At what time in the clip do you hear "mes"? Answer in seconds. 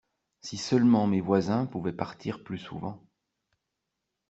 1.05-1.21